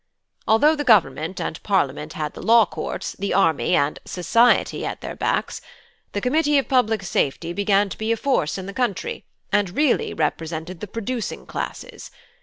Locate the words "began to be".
7.53-8.11